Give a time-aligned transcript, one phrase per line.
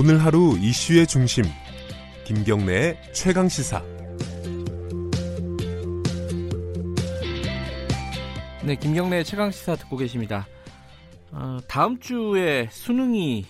[0.00, 1.42] 오늘 하루 이슈의 중심
[2.24, 3.82] 김경래의 최강 시사
[8.64, 10.46] 네, 김경래 최강 시사 듣고 계십니다.
[11.32, 13.44] 어, 다음 주에 수능이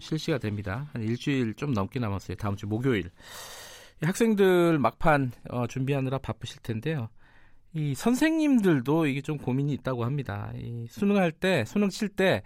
[0.00, 0.88] 실시가 됩니다.
[0.94, 2.38] 한 일주일 좀 넘게 남았어요.
[2.38, 3.10] 다음 주 목요일.
[4.00, 7.10] 학생들 막판 어, 준비하느라 바쁘실 텐데요.
[7.74, 10.52] 이 선생님들도 이게 좀 고민이 있다고 합니다.
[10.56, 12.42] 이 수능할 때, 수능 칠 때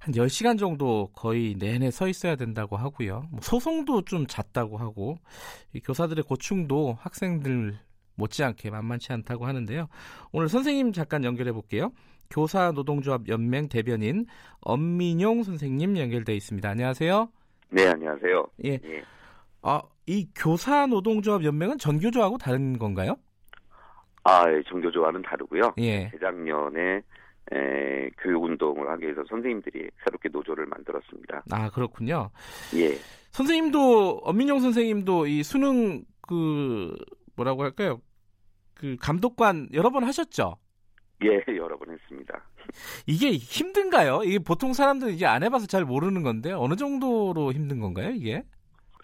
[0.00, 3.24] 한 10시간 정도 거의 내내 서 있어야 된다고 하고요.
[3.30, 5.18] 뭐 소송도 좀 잦다고 하고,
[5.72, 7.78] 이 교사들의 고충도 학생들
[8.14, 9.88] 못지않게 만만치 않다고 하는데요.
[10.32, 11.90] 오늘 선생님 잠깐 연결해 볼게요.
[12.30, 14.26] 교사 노동조합 연맹 대변인
[14.60, 16.68] 엄민용 선생님 연결돼 있습니다.
[16.68, 17.28] 안녕하세요.
[17.70, 18.46] 네, 안녕하세요.
[18.66, 18.70] 예.
[18.84, 19.02] 예.
[19.62, 23.16] 아, 이 교사 노동조합 연맹은 전교조하고 다른 건가요?
[24.28, 25.72] 아, 예, 전교조와는 다르고요.
[25.78, 26.10] 예.
[26.10, 27.00] 재작년에
[27.50, 31.44] 에, 교육 운동을 하기 위해서 선생님들이 새롭게 노조를 만들었습니다.
[31.50, 32.30] 아, 그렇군요.
[32.76, 32.94] 예.
[33.30, 36.94] 선생님도 엄민용 선생님도 이 수능 그
[37.36, 38.02] 뭐라고 할까요?
[38.74, 40.56] 그 감독관 여러 번 하셨죠?
[41.24, 42.38] 예, 여러 번 했습니다.
[43.06, 44.20] 이게 힘든가요?
[44.24, 48.42] 이게 보통 사람들은 이게 안 해봐서 잘 모르는 건데 어느 정도로 힘든 건가요, 이게?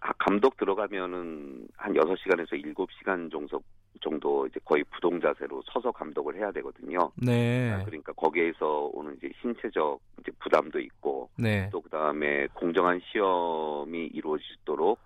[0.02, 3.62] 아, 감독 들어가면은 한 6시간에서 7시간 정도
[4.00, 7.10] 정도 이제 거의 부동 자세로 서서 감독을 해야 되거든요.
[7.16, 7.72] 네.
[7.72, 11.68] 아, 그러니까 거기에서 오는 이제 신체적 이제 부담도 있고 네.
[11.72, 14.98] 또 그다음에 공정한 시험이 이루어지도록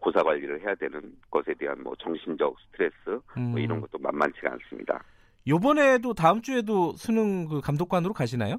[0.00, 3.42] 고사 관리를 해야 되는 것에 대한 뭐 정신적 스트레스 음.
[3.50, 5.02] 뭐 이런 것도 만만치가 않습니다.
[5.46, 8.56] 요번에도 다음 주에도 수능 그 감독관으로 가시나요?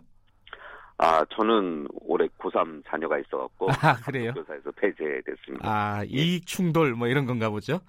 [0.98, 3.70] 아, 저는 올해 고3 자녀가 있어갖고.
[3.70, 4.34] 아, 그래요?
[4.34, 5.68] 교사에서 폐지됐습니다.
[5.68, 7.80] 아, 이익 충돌 뭐 이런 건가 보죠?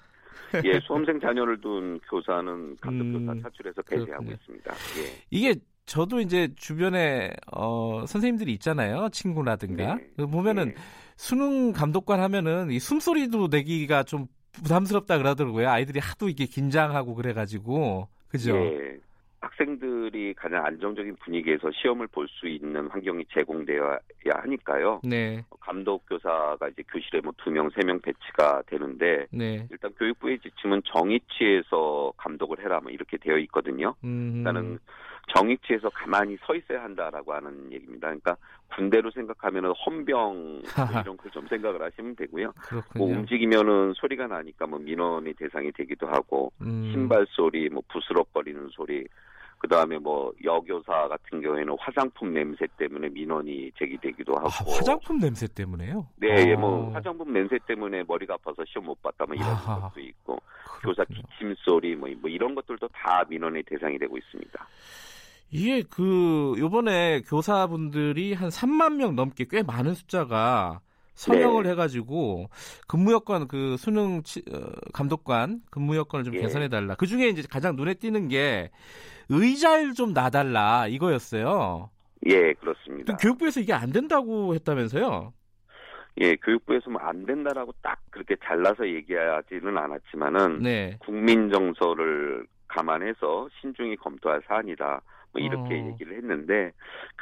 [0.64, 4.32] 예, 수험생 자녀를 둔 교사는 감독교사 음, 차출해서 폐지하고 그렇군요.
[4.34, 4.72] 있습니다.
[4.72, 5.22] 예.
[5.30, 5.54] 이게
[5.86, 9.08] 저도 이제 주변에 어, 선생님들이 있잖아요.
[9.10, 9.94] 친구라든가.
[9.96, 10.10] 네.
[10.16, 10.74] 그 보면은 예.
[11.16, 15.68] 수능 감독관 하면은 이 숨소리도 내기가 좀 부담스럽다 그러더라고요.
[15.68, 18.08] 아이들이 하도 이게 긴장하고 그래 가지고.
[18.28, 18.56] 그죠?
[18.56, 18.98] 예.
[19.40, 25.00] 학생들이 가장 안정적인 분위기에서 시험을 볼 수 있는 환경이 제공되어야 하니까요.
[25.04, 25.44] 네.
[25.60, 29.66] 감독 교사가 이제 교실에 뭐 두 명, 세 명 배치가 되는데 네.
[29.70, 33.94] 일단 교육부의 지침은 정위치에서 감독을 해라 뭐 이렇게 되어 있거든요.
[34.04, 34.78] 음, 일단은
[35.34, 38.06] 정위치에서 가만히 서 있어야 한다라고 하는 얘기입니다.
[38.08, 38.36] 그러니까
[38.74, 42.52] 군대로 생각하면은 헌병 뭐 이런 걸 좀 생각을 하시면 되고요.
[42.56, 43.04] 그렇군요.
[43.06, 49.06] 뭐 움직이면은 소리가 나니까 뭐 민원의 대상이 되기도 하고 음, 신발 소리, 뭐 부스럭거리는 소리,
[49.58, 54.46] 그 다음에 뭐 여교사 같은 경우에는 화장품 냄새 때문에 민원이 제기되기도 하고.
[54.48, 56.06] 아, 화장품 냄새 때문에요?
[56.16, 59.80] 네, 아, 뭐 화장품 냄새 때문에 머리가 아파서 시험 못 봤다, 뭐 이런 아하.
[59.88, 60.38] 것도 있고,
[60.82, 61.22] 교사 그렇군요.
[61.30, 64.66] 기침 소리, 뭐, 뭐 이런 것들도 다 민원의 대상이 되고 있습니다.
[65.50, 70.80] 이게 그 요번에 교사분들이 한 3만 명 넘게 꽤 많은 숫자가
[71.14, 71.70] 서명을 네.
[71.70, 72.50] 해가지고
[72.86, 74.58] 근무 여건 그 수능 치- 어,
[74.92, 76.40] 감독관 근무 여건을 좀 예.
[76.40, 76.94] 개선해 달라.
[76.94, 78.70] 그 중에 이제 가장 눈에 띄는 게
[79.30, 81.90] 의자를 좀 놔달라 이거였어요.
[82.26, 83.16] 예, 또 그렇습니다.
[83.16, 85.32] 교육부에서 이게 안 된다고 했다면서요?
[86.20, 90.96] 예, 교육부에서 뭐 안 된다라고 딱 그렇게 잘라서 얘기하지는 않았지만은 네.
[91.00, 95.00] 국민 정서를 감안해서 신중히 검토할 사안이다.
[95.32, 95.86] 뭐 이렇게 어.
[95.88, 96.72] 얘기를 했는데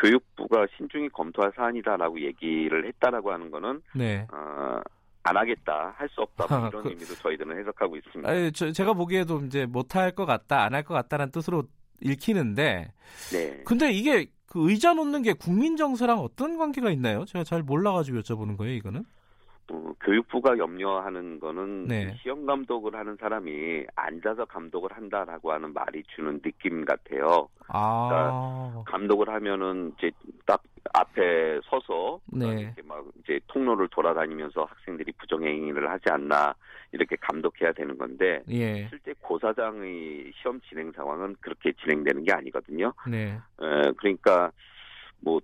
[0.00, 4.26] 교육부가 신중히 검토할 사안이다라고 얘기를 했다라고 하는 거는 네.
[4.32, 4.80] 어,
[5.22, 8.30] 안 하겠다, 할 수 없다 뭐 아, 이런 그- 의미로 저희들은 해석하고 있습니다.
[8.30, 11.64] 아니, 저, 제가 보기에도 이제 못할 것 같다, 안 할 것 같다는 뜻으로
[12.00, 12.92] 읽히는데
[13.32, 13.62] 네.
[13.64, 17.24] 근데 이게 그 의자 놓는 게 국민 정서랑 어떤 관계가 있나요?
[17.24, 19.04] 제가 잘 몰라가지고 여쭤보는 거예요, 이거는.
[19.70, 22.14] 어, 교육부가 염려하는 거는 네.
[22.22, 27.48] 시험 감독을 하는 사람이 앉아서 감독을 한다라고 하는 말이 주는 느낌 같아요.
[27.68, 30.10] 아, 감독을 하면은 이제
[30.44, 32.46] 딱 앞에 서서 네.
[32.46, 36.54] 이렇게 막 이제 통로를 돌아다니면서 학생들이 부정행위를 하지 않나
[36.92, 42.92] 이렇게 감독해야 되는 건데 예, 실제 고사장의 시험 진행 상황은 그렇게 진행되는 게 아니거든요.
[43.08, 44.52] 네, 에, 그러니까
[45.20, 45.40] 뭐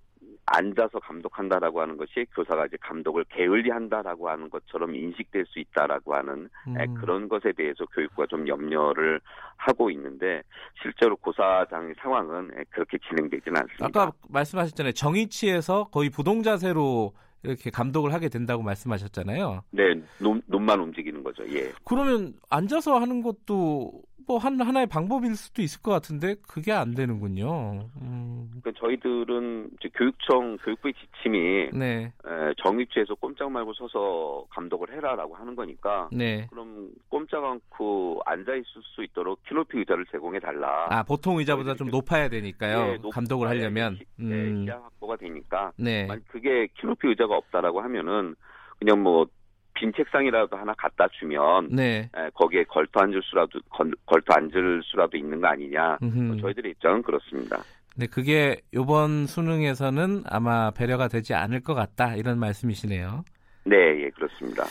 [0.52, 6.84] 앉아서 감독한다라고 하는 것이 교사가 이제 감독을 게을리한다라고 하는 것처럼 인식될 수 있다라고 하는 에,
[6.86, 9.20] 음, 그런 것에 대해서 교육부가 좀 염려를
[9.56, 10.42] 하고 있는데
[10.82, 13.86] 실제로 고사장의 상황은 에, 그렇게 진행되지는 않습니다.
[13.86, 14.92] 아까 말씀하셨잖아요.
[14.92, 17.12] 정위치에서 거의 부동 자세로
[17.42, 19.62] 이렇게 감독을 하게 된다고 말씀하셨잖아요.
[19.70, 21.42] 네, 눈, 눈만 움직이는 거죠.
[21.48, 21.72] 예.
[21.84, 27.88] 그러면 앉아서 하는 것도 뭐한 하나의 방법일 수도 있을 것 같은데 그게 안 되는군요.
[28.00, 35.34] 음, 그러니까 저희들은 이제 교육청 교육부의 지침이 네, 에, 정위치에서 꼼짝 말고 서서 감독을 해라라고
[35.34, 36.46] 하는 거니까 네.
[36.50, 40.86] 그럼 꼼짝 않고 앉아 있을 수 있도록 키높이 의자를 제공해 달라.
[40.90, 42.78] 아 보통 의자보다 좀 높아야 되니까요.
[42.86, 43.98] 네, 높- 감독을 하려면.
[44.16, 48.36] 네, 음, 시야 확보가 되니까 네, 만약 그게 키높이 의자가 없다라고 하면은
[48.78, 49.26] 그냥 뭐
[49.74, 52.10] 빈 책상이라도 하나 갖다 주면 네.
[52.14, 55.98] 에, 거기에 걸터 앉을 수라도 걸, 걸터 앉을 수라도 있는 거 아니냐.
[56.00, 57.62] 뭐 저희들의 입장은 그렇습니다.
[57.96, 63.24] 네, 그게 이번 수능에서는 아마 배려가 되지 않을 것 같다 이런 말씀이시네요.
[63.64, 64.64] 네, 예, 그렇습니다.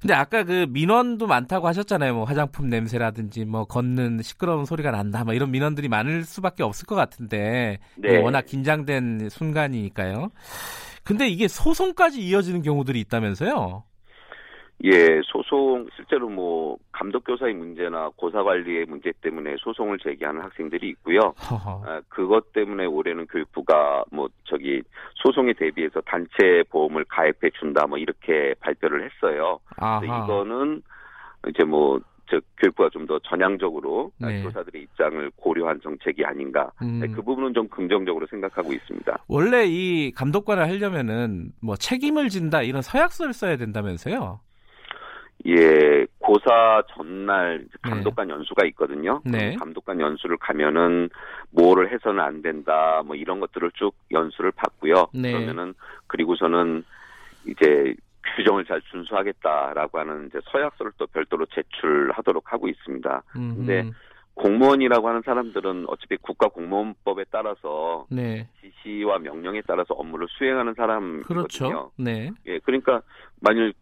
[0.00, 2.14] 근데 아까 그 민원도 많다고 하셨잖아요.
[2.14, 5.24] 뭐 화장품 냄새라든지 뭐 걷는 시끄러운 소리가 난다.
[5.24, 8.18] 뭐 이런 민원들이 많을 수밖에 없을 것 같은데 네.
[8.18, 10.30] 워낙 긴장된 순간이니까요.
[11.02, 13.84] 근데 이게 소송까지 이어지는 경우들이 있다면서요?
[14.84, 21.34] 예, 소송 실제로 뭐 감독 교사의 문제나 고사 관리의 문제 때문에 소송을 제기하는 학생들이 있고요.
[21.86, 24.82] 아, 그것 때문에 올해는 교육부가 뭐 저기
[25.14, 29.58] 소송에 대비해서 단체 보험을 가입해 준다 뭐 이렇게 발표를 했어요.
[30.04, 30.82] 이거는
[31.48, 34.42] 이제 뭐저 교육부가 좀 더 전향적으로 네.
[34.42, 36.70] 교사들의 입장을 고려한 정책이 아닌가.
[36.82, 36.98] 음.
[37.00, 39.16] 네, 그 부분은 좀 긍정적으로 생각하고 있습니다.
[39.28, 44.40] 원래 이 감독관을 하려면은 뭐 책임을 진다 이런 서약서를 써야 된다면서요?
[45.46, 47.90] 예, 고사 전날 네.
[47.90, 49.20] 감독관 연수가 있거든요.
[49.24, 49.54] 네.
[49.56, 51.08] 감독관 연수를 가면은
[51.50, 55.08] 뭐를 해서는 안 된다, 뭐 이런 것들을 쭉 연수를 받고요.
[55.14, 55.32] 네.
[55.32, 55.74] 그러면은
[56.08, 56.84] 그리고서는
[57.46, 57.94] 이제
[58.36, 63.22] 규정을 잘 준수하겠다라고 하는 이제 서약서를 또 별도로 제출하도록 하고 있습니다.
[63.36, 63.90] 음, 근데
[64.34, 71.26] 공무원이라고 하는 사람들은 어차피 국가 공무원법에 따라서 네, 지시와 명령에 따라서 업무를 수행하는 사람이거든요.
[71.26, 71.92] 그렇죠.
[71.96, 73.00] 네, 예, 그러니까
[73.40, 73.72] 만일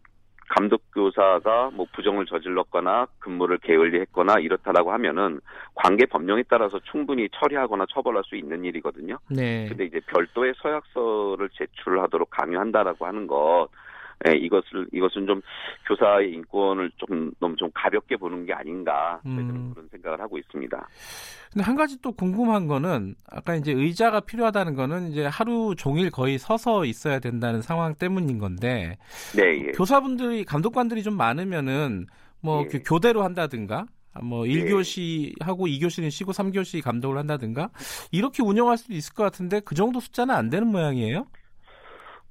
[0.47, 5.39] 감독 교사가 뭐 부정을 저질렀거나 근무를 게을리했거나 이렇다라고 하면은
[5.73, 9.17] 관계 법령에 따라서 충분히 처리하거나 처벌할 수 있는 일이거든요.
[9.29, 9.67] 네.
[9.67, 13.69] 근데 이제 별도의 서약서를 제출하도록 강요한다라고 하는 것,
[14.27, 15.41] 예, 이것을 이것은 좀
[15.87, 19.71] 교사의 인권을 좀 너무 좀 가볍게 보는 게 아닌가 음.
[19.73, 20.87] 그런 생각을 하고 있습니다.
[21.51, 26.37] 근데 한 가지 또 궁금한 거는 아까 이제 의자가 필요하다는 거는 이제 하루 종일 거의
[26.37, 28.97] 서서 있어야 된다는 상황 때문인 건데
[29.35, 29.71] 네, 예.
[29.73, 32.07] 교사분들이 감독관들이 좀 많으면은
[32.41, 32.67] 뭐 예.
[32.67, 33.85] 교- 교대로 한다든가
[34.23, 37.69] 뭐 1교시 하고 2교시는 쉬고 3교시 감독을 한다든가
[38.11, 41.25] 이렇게 운영할 수도 있을 것 같은데 그 정도 숫자는 안 되는 모양이에요?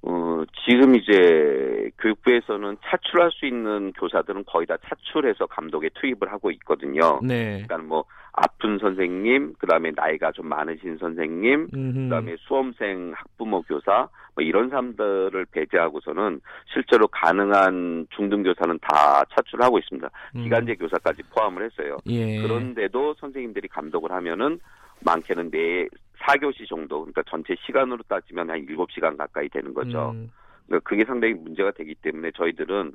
[0.06, 7.20] 어, 지금 이제 교육부에서는 차출할 수 있는 교사들은 거의 다 차출해서 감독에 투입을 하고 있거든요.
[7.22, 7.62] 네.
[7.62, 11.98] 그러니까 뭐 아픈 선생님, 그다음에 나이가 좀 많으신 선생님, 음흠.
[12.04, 16.40] 그다음에 수험생, 학부모 교사 뭐 이런 사람들을 배제하고서는
[16.72, 20.10] 실제로 가능한 중등 교사는 다 차출하고 있습니다.
[20.36, 20.42] 음.
[20.42, 21.96] 기간제 교사까지 포함을 했어요.
[22.06, 22.42] 예.
[22.42, 24.58] 그런데도 선생님들이 감독을 하면은
[25.04, 25.86] 많게는 네
[26.26, 30.10] 4교시 정도, 그러니까 전체 시간으로 따지면 한 7시간 가까이 되는 거죠.
[30.10, 30.30] 음.
[30.66, 32.92] 그러니까 그게 상당히 문제가 되기 때문에 저희들은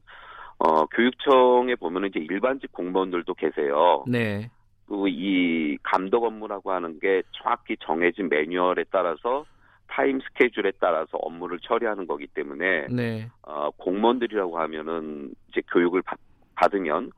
[0.60, 4.04] 어 교육청에 보면은 이제 일반직 공무원들도 계세요.
[4.08, 4.50] 네.
[4.88, 9.46] 그이 감독 업무라고 하는 게 정확히 정해진 매뉴얼에 따라서
[9.88, 13.30] 타임 스케줄에 따라서 업무를 처리하는 거기 때문에 네.
[13.44, 16.20] 어 공무원들이라고 하면은 이제 교육을 받,
[16.56, 17.12] 받으면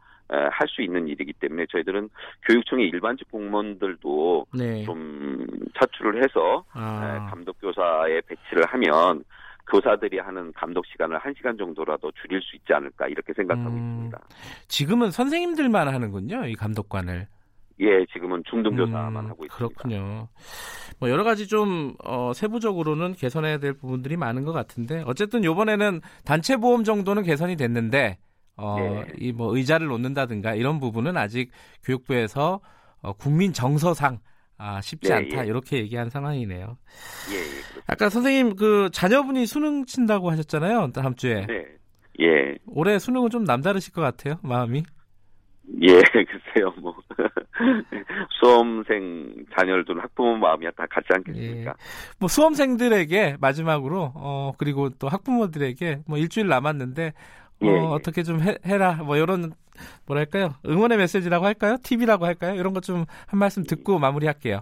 [0.52, 2.10] 할 수 있는 일이기 때문에 저희들은
[2.48, 4.84] 교육청의 일반직 공무원들도 네.
[4.86, 5.46] 좀
[5.78, 7.28] 차출을 해서 에, 아.
[7.30, 9.24] 감독 교사에 배치를 하면
[9.70, 13.78] 교사들이 하는 감독 시간을 한 시간 정도라도 줄일 수 있지 않을까 이렇게 생각하고 음.
[13.78, 14.20] 있습니다.
[14.68, 16.46] 지금은 선생님들만 하는군요.
[16.46, 17.28] 이 감독관을.
[17.82, 19.56] 예, 지금은 중등 교사만 음, 하고 있습니다.
[19.58, 20.28] 그렇군요.
[21.00, 26.58] 뭐 여러 가지 좀 어, 세부적으로는 개선해야 될 부분들이 많은 것 같은데 어쨌든 이번에는 단체
[26.58, 28.18] 보험 정도는 개선이 됐는데
[28.58, 29.06] 어, 예.
[29.18, 31.52] 이뭐 의자를 놓는다든가 이런 부분은 아직
[31.84, 32.62] 교육부에서
[33.02, 34.20] 어, 국민 정서상
[34.58, 35.50] 아, 쉽지 네, 않다 예.
[35.50, 36.78] 이렇게 얘기한 상황이네요.
[37.32, 37.62] 예, 예.
[37.88, 40.92] 아까 선생님 그 자녀분이 수능 친다고 하셨잖아요.
[40.92, 41.66] 다음 주에 네.
[42.22, 44.36] 예, 올해 수능은 좀 남다르실 것 같아요.
[44.44, 44.84] 마음이.
[45.82, 46.96] 예, 글쎄요, 뭐.
[48.40, 51.76] 수험생 자녀를 둔 학부모 마음이 다 같지 않겠습니까?
[52.20, 57.14] 뭐 수험생들에게 마지막으로 어 그리고 또 학부모들에게 뭐 일주일 남았는데 어,
[57.64, 57.78] 예, 예.
[57.80, 59.52] 어떻게 좀 해, 해라 뭐 이런
[60.08, 64.62] 뭐랄까요 응원의 메시지라고 할까요 팁이라고 할까요 이런 것 좀 한 말씀 듣고 마무리할게요.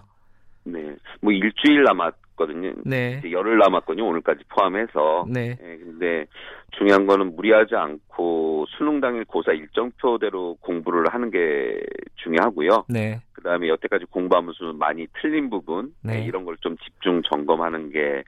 [0.64, 0.94] 네.
[1.22, 2.74] 뭐 일주일 남았거든요.
[2.84, 4.06] 네, 열흘 남았거든요.
[4.06, 5.24] 오늘까지 포함해서.
[5.28, 6.26] 네, 예, 근데
[6.72, 11.80] 중요한 거는 무리하지 않고 수능 당일 고사 일정표대로 공부를 하는 게
[12.16, 12.84] 중요하고요.
[12.88, 16.20] 네, 그 다음에 여태까지 공부하면서 많이 틀린 부분, 네.
[16.20, 18.22] 예, 이런 걸 좀 집중 점검하는 게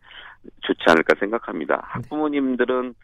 [0.62, 1.76] 좋지 않을까 생각합니다.
[1.76, 1.80] 네.
[1.84, 2.94] 학부모님들은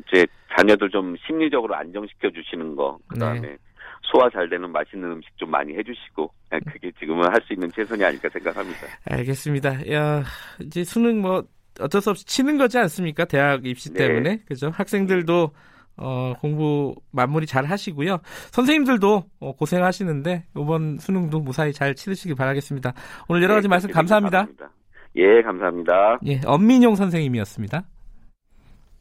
[0.00, 0.26] 이제
[0.56, 3.56] 자녀들 좀 심리적으로 안정시켜 주시는 거, 그 다음에 네.
[4.02, 8.04] 소화 잘 되는 맛있는 음식 좀 많이 해주시고, 예, 그게 지금은 할 수 있는 최선이
[8.04, 8.80] 아닐까 생각합니다.
[9.10, 9.92] 알겠습니다.
[9.92, 10.22] 야
[10.60, 11.42] 이제 수능 뭐
[11.80, 14.06] 어쩔 수 없이 치는 거지 않습니까 대학 입시 네.
[14.06, 15.50] 때문에 그죠 학생들도
[15.98, 18.18] 어, 공부 마무리 잘 하시고요.
[18.52, 22.92] 선생님들도 어, 고생하시는데 이번 수능도 무사히 잘 치르시길 바라겠습니다.
[23.28, 24.38] 오늘 여러 가지 네, 말씀 감사합니다.
[24.38, 24.70] 바랍니다.
[25.16, 26.18] 예, 감사합니다.
[26.26, 27.82] 예, 엄민용 선생님이었습니다.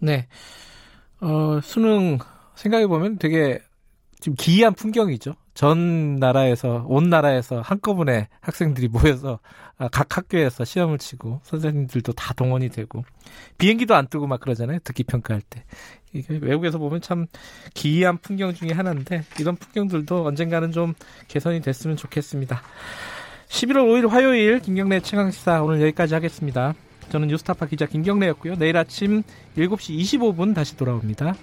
[0.01, 0.27] 네.
[1.21, 2.17] 어, 수능
[2.55, 3.59] 생각해 보면 되게
[4.21, 5.35] 좀 기이한 풍경이죠.
[5.53, 9.39] 전 나라에서 온 나라에서 한꺼번에 학생들이 모여서
[9.77, 13.03] 아, 각 학교에서 시험을 치고 선생님들도 다 동원이 되고
[13.57, 14.79] 비행기도 안 뜨고 막 그러잖아요.
[14.83, 15.63] 듣기 평가할 때.
[16.13, 17.27] 이게 외국에서 보면 참
[17.73, 20.93] 기이한 풍경 중에 하나인데 이런 풍경들도 언젠가는 좀
[21.27, 22.61] 개선이 됐으면 좋겠습니다.
[23.47, 26.73] 11월 5일 화요일 김경래 최강시사 오늘 여기까지 하겠습니다.
[27.09, 28.55] 저는 뉴스타파 기자 김경래였고요.
[28.55, 29.23] 내일 아침
[29.57, 31.35] 7시 25분 다시 돌아옵니다.